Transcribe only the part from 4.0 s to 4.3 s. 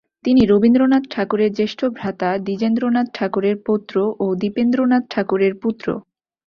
ও